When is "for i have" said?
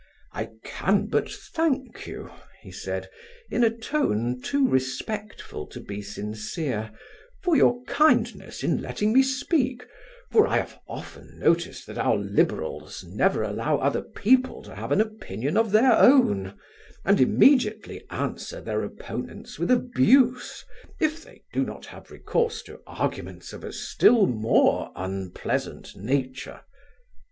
10.31-10.79